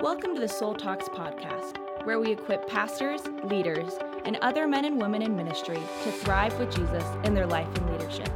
[0.00, 3.94] Welcome to the Soul Talks podcast, where we equip pastors, leaders,
[4.26, 7.90] and other men and women in ministry to thrive with Jesus in their life and
[7.90, 8.28] leadership.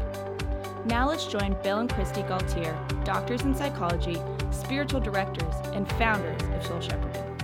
[0.87, 4.17] Now let's join Bill and Kristi Gaultiere, doctors in psychology,
[4.51, 7.37] spiritual directors, and founders of Soul Shepherding.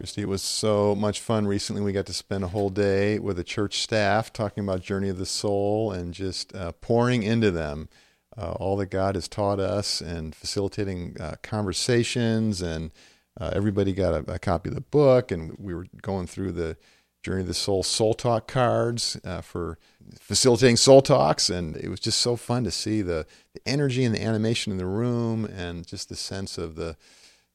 [0.00, 1.82] Kristi, it was so much fun recently.
[1.82, 5.18] We got to spend a whole day with the church staff talking about Journey of
[5.18, 7.88] the Soul and just uh, pouring into them
[8.40, 12.62] uh, all that God has taught us and facilitating uh, conversations.
[12.62, 12.90] And
[13.38, 16.76] uh, everybody got a, a, copy of the book, and we were going through the
[17.22, 19.78] Journey of the Soul Soul Talk cards uh, for
[20.18, 21.50] facilitating Soul Talks.
[21.50, 24.78] And it was just so fun to see the, the energy and the animation in
[24.78, 26.96] the room and just the sense of the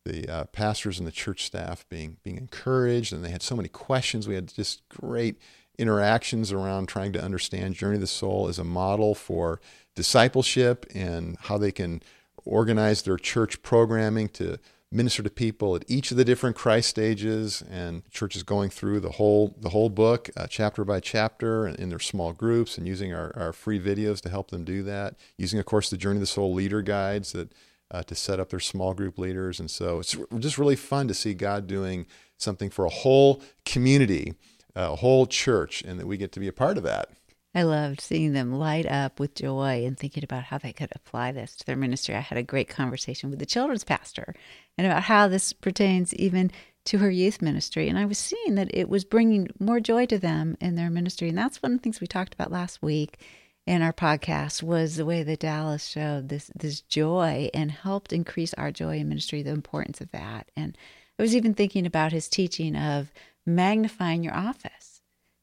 [0.05, 3.69] the uh, pastors and the church staff being being encouraged, and they had so many
[3.69, 4.27] questions.
[4.27, 5.37] We had just great
[5.79, 9.59] interactions around trying to understand Journey of the Soul as a model for
[9.95, 12.01] discipleship and how they can
[12.43, 14.59] organize their church programming to
[14.91, 17.63] minister to people at each of the different Christ stages.
[17.69, 21.99] And churches going through the whole the whole book, uh, chapter by chapter, in their
[21.99, 25.15] small groups, and using our, our free videos to help them do that.
[25.37, 27.51] Using, of course, the Journey of the Soul leader guides that
[27.91, 29.59] uh, to set up their small group leaders.
[29.59, 32.05] And so it's just really fun to see God doing
[32.37, 34.33] something for a whole community,
[34.75, 37.09] uh, a whole church, and that we get to be a part of that.
[37.55, 41.31] I loved seeing them light up with joy and thinking about how they could apply
[41.31, 42.13] this to their ministry.
[42.13, 44.35] I had a great conversation with the children's pastor
[44.77, 46.51] and about how this pertains even
[46.85, 47.87] to her youth ministry.
[47.87, 51.29] And I was seeing that it was bringing more joy to them in their ministry.
[51.29, 53.19] And that's one of the things we talked about last week
[53.65, 58.53] in our podcast was the way that Dallas showed this this joy and helped increase
[58.55, 60.51] our joy in ministry, the importance of that.
[60.55, 60.77] And
[61.17, 63.11] I was even thinking about his teaching of
[63.45, 64.94] magnifying your office,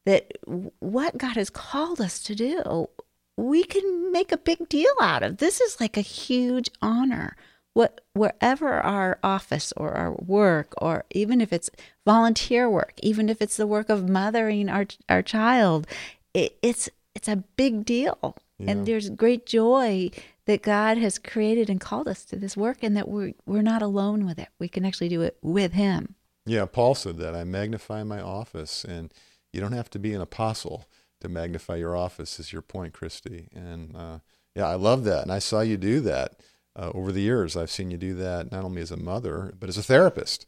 [0.05, 0.33] that
[0.79, 2.89] what God has called us to do,
[3.37, 5.37] we can make a big deal out of.
[5.37, 7.35] This is like a huge honor.
[7.73, 11.71] What wherever our office or our work, or even if it's
[12.05, 15.87] volunteer work, even if it's the work of mothering our our child,
[16.35, 18.37] it, it's it's a big deal.
[18.59, 18.71] Yeah.
[18.71, 20.11] And there's great joy
[20.45, 23.81] that God has created and called us to this work and that we're we're not
[23.81, 24.49] alone with it.
[24.59, 26.13] We can actually do it with him.
[26.45, 27.35] Yeah, Paul said that.
[27.35, 29.11] I magnify my office and
[29.53, 30.85] you don't have to be an apostle
[31.21, 33.47] to magnify your office is your point, Kristi.
[33.55, 34.19] And uh,
[34.55, 35.23] yeah, I love that.
[35.23, 36.41] And I saw you do that
[36.75, 37.55] uh, over the years.
[37.55, 40.45] I've seen you do that not only as a mother, but as a therapist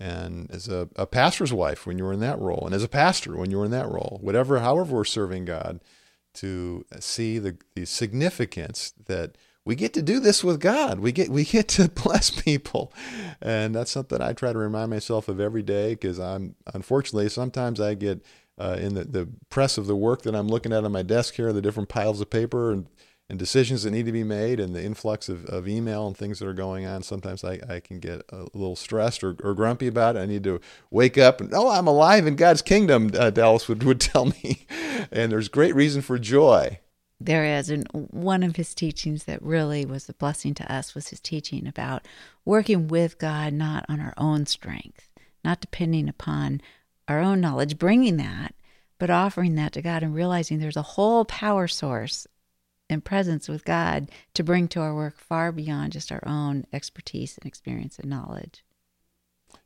[0.00, 2.88] and as a, a pastor's wife when you were in that role and as a
[2.88, 4.18] pastor when you were in that role.
[4.22, 5.80] Whatever, however we're serving God,
[6.34, 11.00] to see the, the significance that we get to do this with God.
[11.00, 12.92] We get we get to bless people,
[13.40, 17.80] and that's something I try to remind myself of every day because I'm unfortunately sometimes
[17.80, 18.24] I get
[18.58, 21.34] uh, in the, the press of the work that I'm looking at on my desk
[21.34, 22.86] here, the different piles of paper and
[23.28, 26.38] and decisions that need to be made and the influx of, of email and things
[26.38, 29.86] that are going on, sometimes I, I can get a little stressed or, or grumpy
[29.86, 30.20] about it.
[30.20, 30.60] I need to
[30.90, 34.66] wake up and, oh, I'm alive in God's kingdom, uh, Dallas would, would tell me.
[35.10, 36.80] and there's great reason for joy.
[37.18, 37.70] There is.
[37.70, 41.66] And one of his teachings that really was a blessing to us was his teaching
[41.66, 42.06] about
[42.44, 45.08] working with God, not on our own strength,
[45.42, 46.60] not depending upon
[47.08, 48.54] our own knowledge, bringing that,
[48.98, 52.26] but offering that to God and realizing there's a whole power source
[52.88, 57.38] and presence with God to bring to our work far beyond just our own expertise
[57.38, 58.64] and experience and knowledge.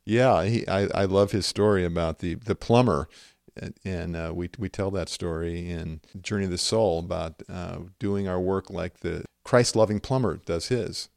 [0.05, 3.07] Yeah, he, I, I love his story about the, the plumber.
[3.83, 8.27] And uh, we, we tell that story in Journey of the Soul about uh, doing
[8.27, 11.09] our work like the Christ loving plumber does his.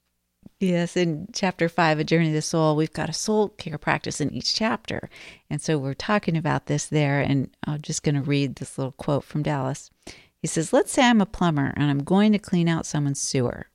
[0.63, 4.21] Yes, in chapter five, A Journey of the Soul, we've got a soul care practice
[4.21, 5.11] in each chapter.
[5.51, 7.21] And so we're talking about this there.
[7.21, 9.91] And I'm just going to read this little quote from Dallas.
[10.37, 13.67] He says, Let's say I'm a plumber and I'm going to clean out someone's sewer.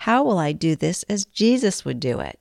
[0.00, 2.38] How will I do this as Jesus would do it?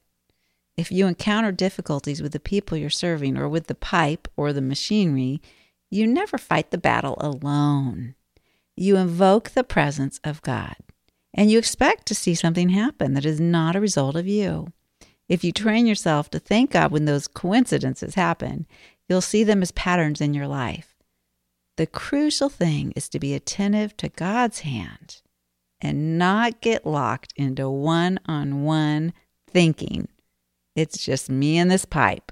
[0.76, 4.60] If you encounter difficulties with the people you're serving or with the pipe or the
[4.60, 5.42] machinery,
[5.90, 8.16] you never fight the battle alone.
[8.76, 10.76] You invoke the presence of God
[11.38, 14.74] and you expect to see something happen that is not a result of you.
[15.30, 18.66] If you train yourself to thank God when those coincidences happen,
[19.08, 20.96] you'll see them as patterns in your life.
[21.76, 25.22] The crucial thing is to be attentive to God's hand
[25.80, 29.14] and not get locked into one on one
[29.48, 30.08] thinking.
[30.76, 32.32] It's just me and this pipe.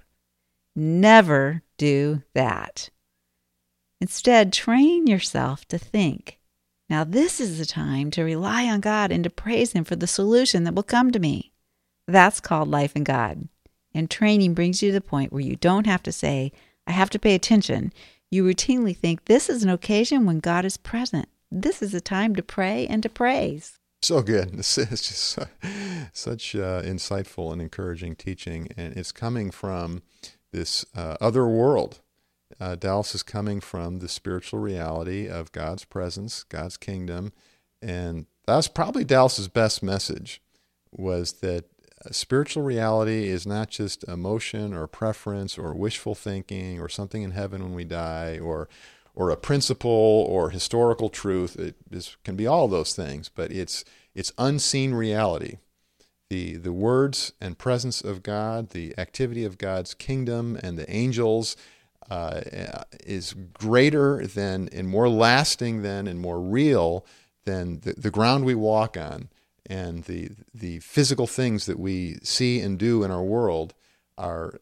[0.76, 2.90] Never do that.
[4.02, 6.40] Instead, train yourself to think.
[6.90, 10.08] Now, this is the time to rely on God and to praise Him for the
[10.08, 11.52] solution that will come to me.
[12.08, 13.48] That's called life in God.
[13.94, 16.52] And training brings you to the point where you don't have to say,
[16.86, 17.92] I have to pay attention.
[18.30, 21.28] You routinely think this is an occasion when God is present.
[21.52, 23.80] This is a time to pray and to praise.
[24.02, 24.54] So good.
[24.60, 25.40] It's just
[26.14, 30.04] such uh, insightful and encouraging teaching, and it's coming from
[30.52, 32.02] this uh, other world.
[32.60, 37.34] Uh, Dallas is coming from the spiritual reality of God's presence, God's kingdom,
[37.82, 40.42] and that's probably Dallas's best message.
[40.92, 41.66] Was that
[42.06, 47.32] uh, spiritual reality is not just emotion or preference or wishful thinking or something in
[47.32, 48.70] heaven when we die or
[49.16, 49.90] or a principle
[50.30, 51.58] or historical truth.
[51.58, 55.58] It is, can be all those things, but it's it's unseen reality.
[56.30, 61.56] The the words and presence of God, the activity of God's kingdom and the angels
[62.10, 62.42] uh,
[63.04, 67.06] is greater than and more lasting than and more real
[67.46, 69.30] than the, the ground we walk on
[69.68, 73.74] and the the physical things that we see and do in our world
[74.18, 74.60] are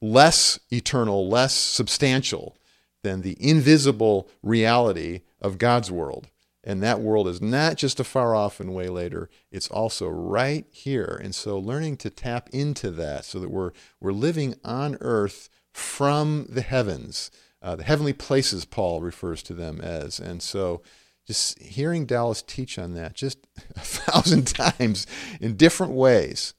[0.00, 2.56] less eternal, less substantial
[3.02, 6.28] than the invisible reality of God's world.
[6.62, 10.64] And that world is not just a far off and way later, it's also right
[10.70, 11.20] here.
[11.22, 16.46] And so learning to tap into that so that we're, we're living on earth from
[16.48, 20.20] the heavens, uh, the heavenly places, Paul refers to them as.
[20.20, 20.82] And so
[21.26, 23.38] just hearing Dallas teach on that just
[23.76, 25.06] a thousand times
[25.40, 26.54] in different ways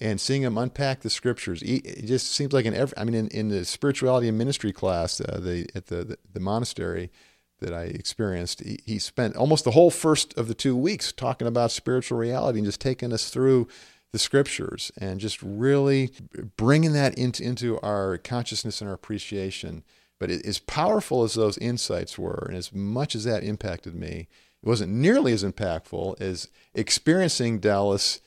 [0.00, 3.28] and seeing him unpack the scriptures, it just seems like in every, I mean, in,
[3.28, 7.10] in the spirituality and ministry class uh, the, at the, the, the, monastery
[7.58, 11.46] that I experienced, he, he, spent almost the whole first of the two weeks talking
[11.46, 13.68] about spiritual reality and just taking us through
[14.12, 16.12] the scriptures and just really
[16.56, 19.84] bringing that into, into our consciousness and our appreciation.
[20.18, 24.28] But it, as powerful as those insights were, and as much as that impacted me,
[24.62, 28.20] it wasn't nearly as impactful as experiencing Dallas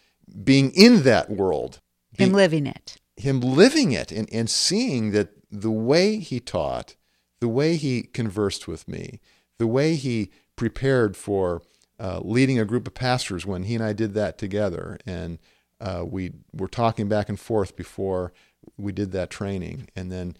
[0.43, 1.79] being in that world.
[2.17, 2.97] Him living it.
[3.17, 6.95] Him living it and, and seeing that the way he taught,
[7.39, 9.19] the way he conversed with me,
[9.59, 11.61] the way he prepared for
[11.99, 14.97] uh, leading a group of pastors when he and I did that together.
[15.05, 15.37] And
[15.83, 18.31] uh, we were talking back and forth before
[18.77, 19.89] we did that training.
[19.95, 20.37] And then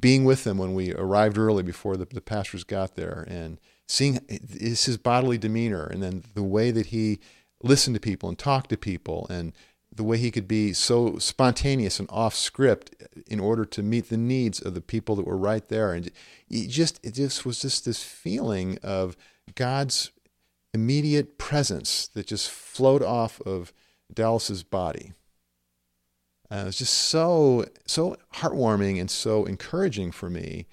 [0.00, 4.20] being with them when we arrived early before the, the pastors got there and seeing
[4.28, 7.20] his bodily demeanor and then the way that he
[7.62, 9.52] listened to people and talked to people and
[9.94, 12.94] the way he could be so spontaneous and off script
[13.26, 16.10] in order to meet the needs of the people that were right there and
[16.48, 19.16] it just it just was just this feeling of
[19.54, 20.10] God's
[20.72, 23.72] immediate presence that just flowed off of
[24.14, 25.12] Dallas's body.
[26.50, 30.66] Uh, it was just so so heartwarming and so encouraging for me.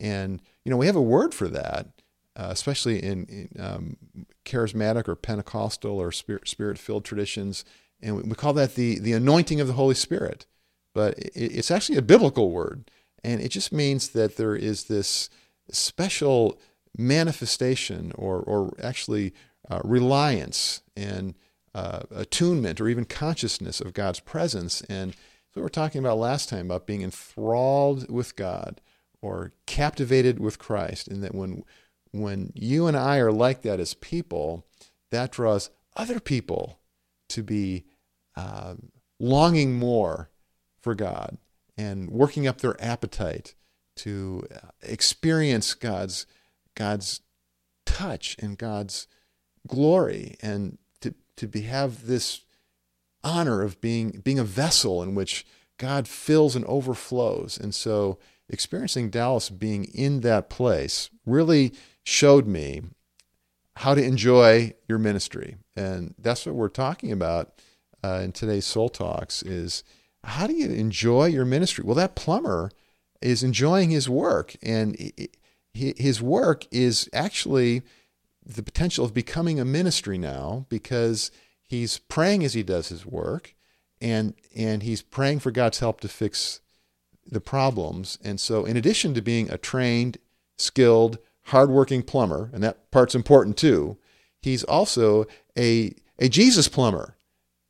[0.00, 1.88] And you know, we have a word for that
[2.36, 3.96] uh, especially in, in um,
[4.44, 7.64] charismatic or Pentecostal or spirit filled traditions.
[8.02, 10.44] And we, we, call that the, the anointing of the Holy Spirit.
[10.92, 12.90] But it, it's actually a biblical word.
[13.24, 15.30] And it just means that there is this
[15.70, 16.60] special
[16.96, 19.32] manifestation or, or actually
[19.70, 21.34] uh, reliance and
[21.76, 24.80] uh, attunement or even consciousness of God's presence.
[24.88, 28.80] And so we were talking about last time about being enthralled with God
[29.20, 31.64] or captivated with Christ, and that when
[32.12, 34.64] when you and I are like that as people,
[35.10, 36.78] that draws other people
[37.28, 37.84] to be
[38.36, 38.76] uh,
[39.20, 40.30] longing more
[40.80, 41.36] for God
[41.76, 43.54] and working up their appetite
[43.96, 46.26] to uh, experience God's
[46.74, 47.20] God's
[47.84, 49.08] touch and God's
[49.66, 50.78] glory and
[51.36, 52.42] to, be have this
[53.22, 55.44] honor of being being a vessel in which
[55.78, 57.58] God fills and overflows.
[57.58, 61.74] And so experiencing Dallas being in that place really
[62.04, 62.82] showed me
[63.76, 65.56] how to enjoy your ministry.
[65.76, 67.60] And that's what we're talking about
[68.02, 69.84] uh, in today's Soul Talks is
[70.24, 71.84] how do you enjoy your ministry?
[71.84, 72.70] Well, that plumber
[73.20, 74.96] is enjoying his work and
[75.74, 77.82] his work is actually
[78.46, 81.30] the potential of becoming a ministry now because
[81.62, 83.54] he's praying as he does his work
[84.00, 86.60] and and he's praying for God's help to fix
[87.26, 88.18] the problems.
[88.22, 90.18] And so in addition to being a trained,
[90.58, 93.96] skilled, hardworking plumber, and that part's important too.
[94.40, 95.26] He's also
[95.58, 97.16] a, a Jesus plumber.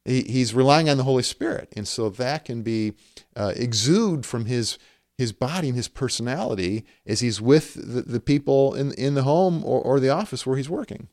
[0.05, 1.73] He, he's relying on the Holy Spirit.
[1.77, 2.95] And so that can be
[3.35, 4.79] uh, exude from his
[5.19, 9.65] his body and his personality as he's with the, the people in, in the home
[9.65, 11.09] or, or the office where he's working.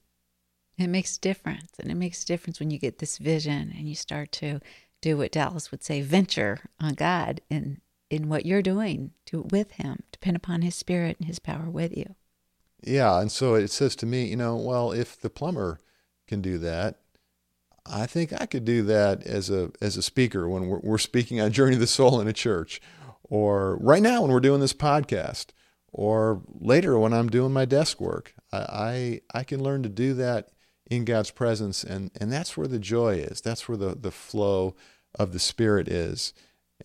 [0.77, 1.71] It makes a difference.
[1.79, 4.59] And it makes a difference when you get this vision and you start to
[5.01, 9.71] do what Dallas would say, venture on God in, in what you're doing to with
[9.73, 10.03] him.
[10.11, 12.15] Depend upon his spirit and his power with you.
[12.85, 15.79] Yeah, and so it says to me, you know, well, if the plumber
[16.27, 16.99] can do that,
[17.85, 21.41] I think I could do that as a as a speaker when we're, we're speaking
[21.41, 22.81] on Journey of the Soul in a church,
[23.33, 25.47] or right now when we're doing this podcast,
[25.91, 28.35] or later when I'm doing my desk work.
[28.51, 28.57] I
[29.33, 30.49] I, I can learn to do that
[30.85, 33.41] in God's presence, and, and that's where the joy is.
[33.41, 34.75] That's where the, the flow
[35.17, 36.33] of the Spirit is.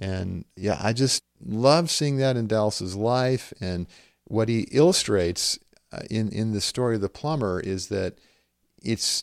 [0.01, 3.53] And yeah, I just love seeing that in Dallas's life.
[3.61, 3.87] And
[4.25, 5.59] what he illustrates
[5.93, 8.19] uh, in, in the story of the plumber is that
[8.83, 9.23] it's,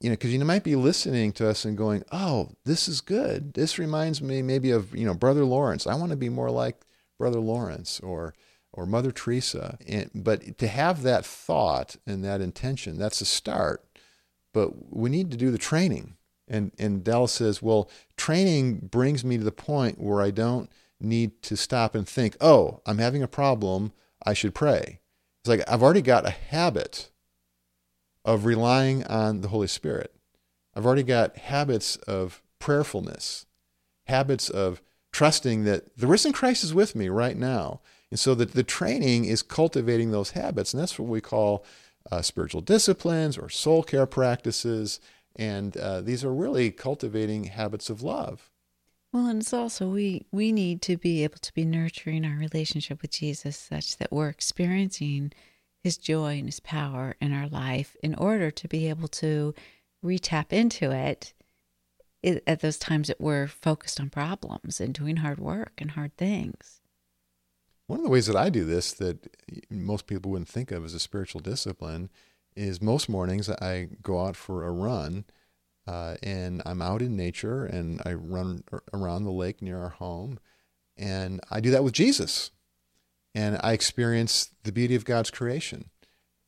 [0.00, 3.52] you know, because you might be listening to us and going, oh, this is good.
[3.52, 5.86] This reminds me maybe of, you know, Brother Lawrence.
[5.86, 6.80] I want to be more like
[7.18, 8.34] Brother Lawrence or,
[8.72, 9.76] or Mother Teresa.
[9.86, 13.84] And, but to have that thought and that intention, that's a start.
[14.54, 16.16] But we need to do the training.
[16.48, 21.42] And, and Dallas says, well, training brings me to the point where I don't need
[21.42, 23.92] to stop and think, oh, I'm having a problem.
[24.26, 25.00] I should pray.
[25.42, 27.10] It's like I've already got a habit
[28.30, 30.14] of relying on the Holy Spirit.
[30.74, 33.46] I've already got habits of prayerfulness,
[34.06, 37.80] habits of trusting that the risen Christ is with me right now.
[38.08, 40.72] And so that the training is cultivating those habits.
[40.72, 41.64] And that's what we call
[42.10, 45.00] uh, spiritual disciplines or soul care practices.
[45.34, 48.48] And uh, these are really cultivating habits of love.
[49.12, 53.02] Well, and it's also we we need to be able to be nurturing our relationship
[53.02, 55.32] with Jesus such that we're experiencing
[55.82, 59.54] his joy and his power in our life in order to be able to
[60.04, 61.32] retap into it
[62.22, 66.80] at those times that we're focused on problems and doing hard work and hard things.
[67.86, 69.36] One of the ways that I do this that
[69.70, 72.10] most people wouldn't think of as a spiritual discipline
[72.54, 75.24] is most mornings I go out for a run
[75.86, 80.38] uh, and I'm out in nature and I run around the lake near our home.
[80.96, 82.50] And I do that with Jesus.
[83.34, 85.90] And I experience the beauty of God's creation.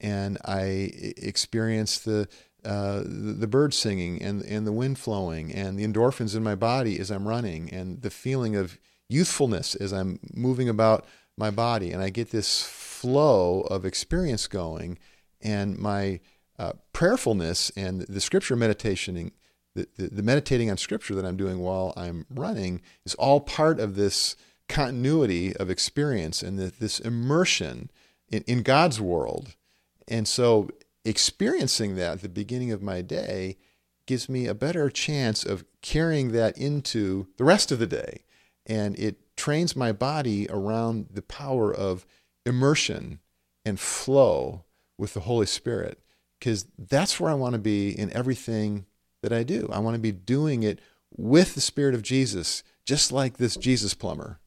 [0.01, 2.29] And I experience the,
[2.65, 6.99] uh, the, birds singing and, and the wind flowing and the endorphins in my body
[6.99, 11.93] as I'm running and the feeling of youthfulness as I'm moving about my body.
[11.93, 14.99] And I get this flow of experience going.
[15.41, 16.21] And my
[16.59, 19.33] uh, prayerfulness and the scripture meditating,
[19.75, 23.81] the, the, the, meditating on scripture that I'm doing while I'm running is all part
[23.81, 24.37] of this
[24.73, 27.91] continuity of experience and the, this immersion
[28.29, 29.55] in, in God's world.
[30.09, 30.71] And so
[31.05, 33.59] experiencing that at the beginning of my day
[34.07, 38.25] gives me a better chance of carrying that into the rest of the day.
[38.64, 42.07] And it trains my body around the power of
[42.47, 43.21] immersion
[43.67, 44.64] and flow
[44.97, 45.99] with the Holy Spirit
[46.38, 48.87] because that's where I want to be in everything
[49.21, 49.69] that I do.
[49.71, 50.81] I want to be doing it
[51.14, 54.38] with the Spirit of Jesus, just like this Jesus plumber.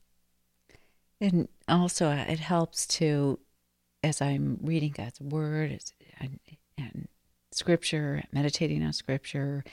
[1.22, 3.40] And also, uh, it helps to,
[4.04, 5.80] as I'm reading God's Word
[6.20, 6.40] and,
[6.78, 7.08] and
[7.52, 9.64] Scripture, meditating on Scripture,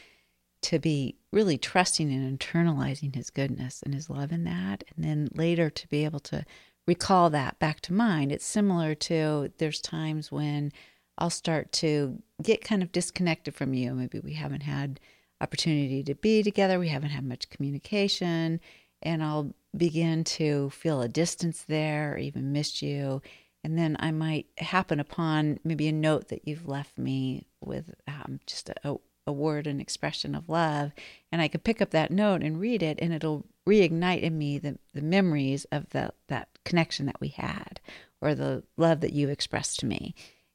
[0.62, 4.84] to be really trusting and internalizing His goodness and His love in that.
[4.94, 6.44] And then later to be able to
[6.86, 8.32] recall that back to mind.
[8.32, 10.72] It's similar to there's times when
[11.18, 13.94] I'll start to get kind of disconnected from you.
[13.94, 14.98] Maybe we haven't had
[15.40, 18.60] opportunity to be together, we haven't had much communication,
[19.02, 23.22] and I'll begin to feel a distance there or even miss you.
[23.64, 28.40] And then I might happen upon maybe a note that you've left me with um,
[28.46, 30.92] just a, a word and expression of love.
[31.30, 34.58] And I could pick up that note and read it, and it'll reignite in me
[34.58, 37.80] the, the memories of the, that connection that we had
[38.20, 40.14] or the love that you expressed to me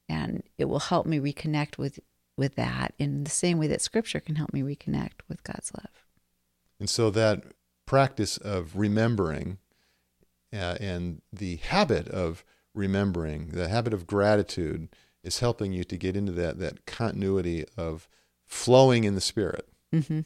[0.10, 2.00] and it will help me reconnect with
[2.38, 6.06] with that in the same way that scripture can help me reconnect with God's love.
[6.80, 7.44] And so that
[7.88, 9.58] practice of remembering
[10.54, 12.44] uh, and the habit of
[12.76, 14.90] remembering, the habit of gratitude
[15.24, 18.08] is helping you to get into that that continuity of
[18.46, 19.68] flowing in the spirit.
[19.94, 20.22] Mm-hmm.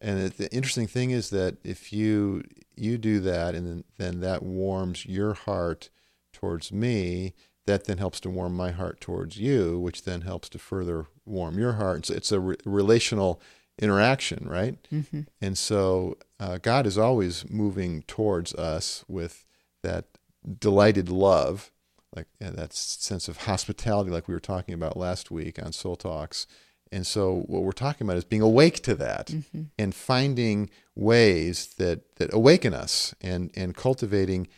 [0.00, 2.42] And the interesting thing is that if you
[2.74, 5.90] you do that, and then, then that warms your heart
[6.32, 7.34] towards me,
[7.66, 11.58] that then helps to warm my heart towards you, which then helps to further warm
[11.58, 12.06] your heart.
[12.06, 13.40] So it's a re- relational
[13.78, 14.76] interaction, right?
[14.92, 15.22] Mm-hmm.
[15.40, 19.46] And so uh, God is always moving towards us with
[19.82, 20.06] that
[20.58, 21.70] delighted love,
[22.14, 26.46] like that sense of hospitality, like we were talking about last week on Soul Talks.
[26.90, 29.62] And so what we're talking about is being awake to that mm-hmm.
[29.78, 34.48] and finding ways that, that awaken us and, and cultivating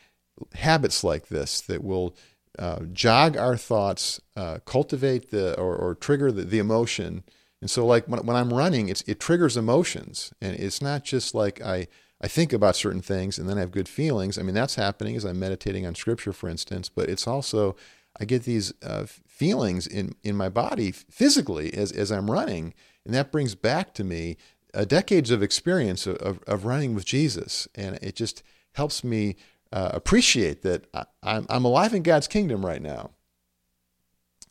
[0.55, 2.17] habits like this that will–
[2.59, 7.25] uh, jog our thoughts, uh, cultivate the or, or trigger the, the, emotion.
[7.65, 11.35] And so, like when, when I'm running, it's, it triggers emotions, and it's not just
[11.35, 11.89] like I
[12.21, 14.37] I think about certain things and then I have good feelings.
[14.37, 16.91] I mean, that's happening as I'm meditating on Scripture, for instance.
[16.91, 17.75] But it's also
[18.21, 22.75] I get these uh, feelings in in my body physically as as I'm running,
[23.07, 24.37] and that brings back to me
[24.75, 28.43] uh, decades of experience of, of, of running with Jesus, and it just
[28.73, 29.37] helps me
[29.73, 33.13] uh, appreciate that I, I'm, I'm alive in God's kingdom right now.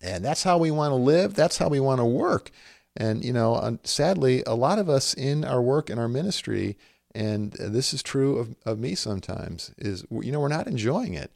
[0.01, 1.33] And that's how we want to live.
[1.35, 2.51] That's how we want to work.
[2.95, 6.77] And, you know, sadly, a lot of us in our work and our ministry,
[7.15, 11.31] and this is true of, of me sometimes, is, you know, we're not enjoying it.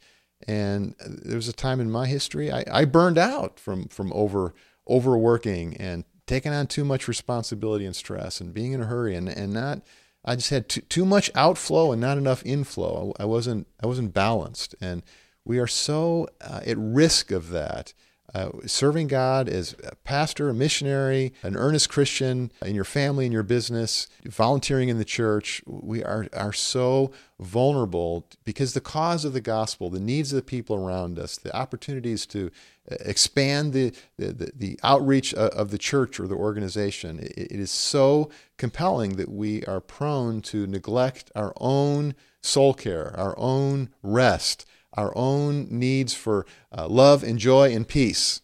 [0.46, 4.54] And there was a time in my history I, I burned out from, from over
[4.88, 9.28] overworking and taking on too much responsibility and stress and being in a hurry and,
[9.28, 9.82] and not
[10.24, 13.14] I just had too, too much outflow and not enough inflow.
[13.18, 15.02] I, I wasn't I wasn't balanced, and
[15.44, 17.94] we are so uh, at risk of that.
[18.34, 23.32] Uh, serving God as a pastor, a missionary, an earnest Christian in your family, in
[23.32, 29.32] your business, volunteering in the church, we are, are so vulnerable because the cause of
[29.32, 32.50] the gospel, the needs of the people around us, the opportunities to
[32.90, 37.70] uh, expand the, the, the outreach of the church or the organization, it, it is
[37.70, 44.66] so compelling that we are prone to neglect our own soul care, our own rest
[44.94, 48.40] our own needs for uh, love and joy and peace.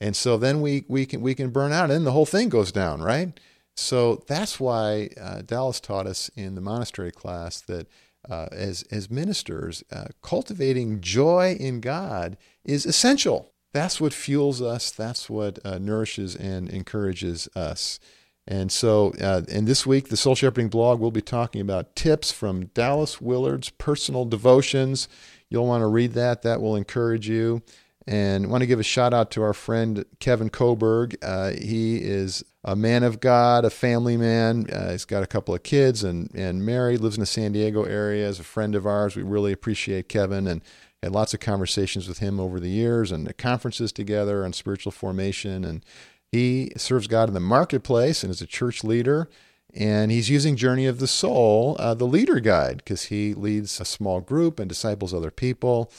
[0.00, 2.72] And so then we, we, can, we can burn out, and the whole thing goes
[2.72, 3.38] down, right?
[3.76, 7.88] So that's why uh, Dallas taught us in the monastery class that
[8.28, 13.52] uh, as, as ministers, uh, cultivating joy in God is essential.
[13.72, 17.98] That's what fuels us, that's what uh, nourishes and encourages us.
[18.46, 22.30] And so, uh, and this week, the Soul Shepherding blog we'll be talking about tips
[22.30, 25.08] from Dallas Willard's personal devotions
[25.54, 26.42] You'll want to read that.
[26.42, 27.62] That will encourage you.
[28.08, 31.16] And I want to give a shout out to our friend Kevin Coburg.
[31.22, 34.66] Uh, he is a man of God, a family man.
[34.68, 37.84] Uh, he's got a couple of kids and, and married, lives in the San Diego
[37.84, 39.14] area, is a friend of ours.
[39.14, 40.60] We really appreciate Kevin and
[41.04, 44.90] had lots of conversations with him over the years and the conferences together on spiritual
[44.90, 45.64] formation.
[45.64, 45.84] And
[46.32, 49.30] he serves God in the marketplace and is a church leader
[49.74, 53.84] and he's using Journey of the Soul, uh, the leader guide, because he leads a
[53.84, 55.90] small group and disciples other people.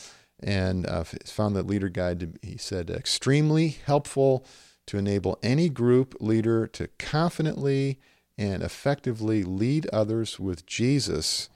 [0.42, 4.46] And uh, found that leader guide, to, he said, extremely helpful
[4.88, 8.00] to enable any group leader to confidently
[8.38, 11.50] and effectively lead others with Jesus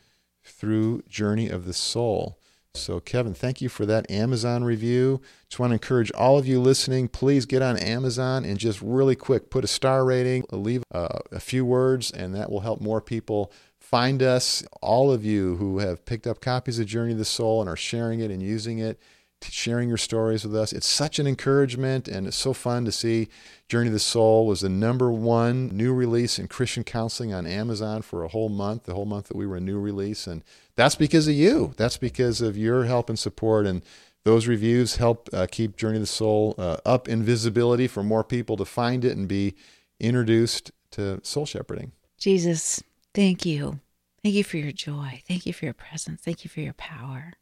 [0.44, 2.39] through Journey of the Soul.
[2.76, 5.22] So, Kevin, thank you for that Amazon review.
[5.50, 9.16] Just want to encourage all of you listening, please get on Amazon and just really
[9.16, 13.02] quick put a star rating, leave uh, a few words, and that will help more
[13.02, 14.64] people find us.
[14.82, 17.76] All of you who have picked up copies of Journey of the Soul and are
[17.76, 19.00] sharing it and using it,
[19.44, 20.74] sharing your stories with us.
[20.74, 23.30] It's such an encouragement, and it's so fun to see
[23.68, 28.02] Journey of the Soul was the number one new release in Christian counseling on Amazon
[28.02, 30.28] for a whole month, the whole month that we were a new release.
[30.28, 30.44] And
[30.76, 31.74] that's because of you.
[31.78, 33.66] That's because of your help and support.
[33.66, 33.82] And
[34.24, 38.24] those reviews help uh, keep Journey of the Soul uh, up in visibility for more
[38.24, 39.56] people to find it and be
[40.00, 41.92] introduced to soul shepherding.
[42.18, 43.80] Jesus, thank you.
[44.24, 45.22] Thank you for your joy.
[45.28, 46.22] Thank you for your presence.
[46.22, 47.34] Thank you for your power.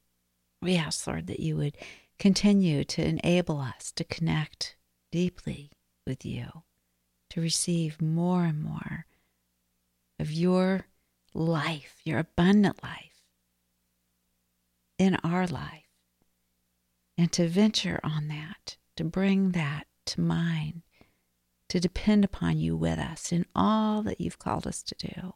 [0.61, 1.77] We ask, Lord, that you would
[2.17, 4.75] continue to enable us to connect
[5.11, 5.71] deeply
[6.05, 6.63] with you,
[7.29, 9.05] to receive more and more
[10.19, 10.87] of your
[11.33, 13.21] life, your abundant life
[14.97, 15.83] in our life,
[17.17, 20.81] and to venture on that, to bring that to mind,
[21.69, 25.33] to depend upon you with us in all that you've called us to do.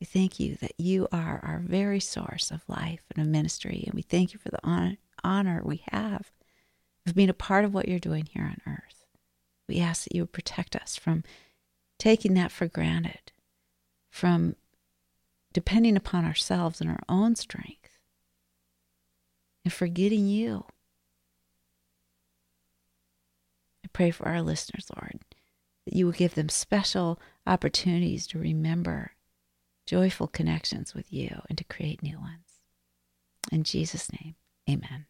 [0.00, 3.82] We thank you that you are our very source of life and of ministry.
[3.86, 6.30] And we thank you for the honor we have
[7.06, 9.06] of being a part of what you're doing here on earth.
[9.68, 11.24] We ask that you would protect us from
[11.98, 13.32] taking that for granted,
[14.08, 14.54] from
[15.52, 17.98] depending upon ourselves and our own strength,
[19.64, 20.64] and forgetting you.
[23.84, 25.18] I pray for our listeners, Lord,
[25.86, 29.12] that you will give them special opportunities to remember
[29.88, 32.60] joyful connections with you and to create new ones.
[33.50, 34.34] In Jesus' name,
[34.68, 35.06] amen.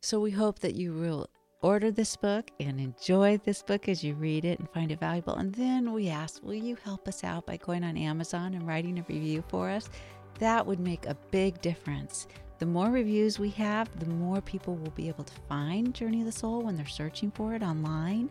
[0.00, 1.28] So we hope that you will
[1.62, 5.34] order this book and enjoy this book as you read it and find it valuable.
[5.34, 9.00] And then we ask, will you help us out by going on Amazon and writing
[9.00, 9.90] a review for us?
[10.38, 12.28] That would make a big difference.
[12.60, 16.26] The more reviews we have, the more people will be able to find Journey of
[16.26, 18.30] the Soul when they're searching for it online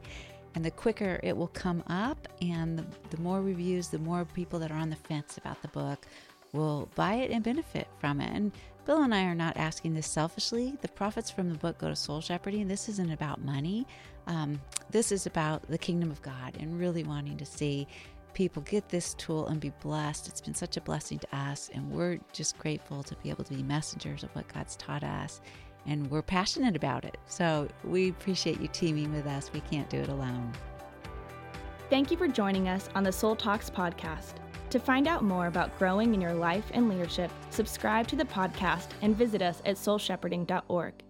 [0.55, 4.57] and the quicker it will come up and the, the, more reviews the more people
[4.59, 6.07] that are on the fence about the book
[6.53, 8.31] will buy it and benefit from it.
[8.33, 8.51] And
[8.85, 10.77] bill and i are not asking this selfishly.
[10.81, 13.85] The profits from the book go to soul shepherding this isn't about money.
[14.27, 17.87] Um, this is about the kingdom of god and really wanting to see
[18.33, 20.27] people get this tool and be blessed.
[20.27, 23.53] It's been such a blessing to us and we're just grateful to be able to
[23.53, 25.41] be messengers of what god's taught us
[25.85, 27.17] and we're passionate about it.
[27.27, 29.51] So we appreciate you teaming with us.
[29.53, 30.51] We can't do it alone.
[31.89, 34.35] Thank you for joining us on the Soul Talks podcast.
[34.71, 38.87] To find out more about growing in your life and leadership, subscribe to the podcast
[39.01, 41.04] and visit us at soulshepherding.org.